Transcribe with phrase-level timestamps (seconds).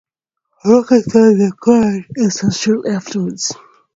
[0.63, 3.53] Brocket sold the Knoydart estate shortly afterwards.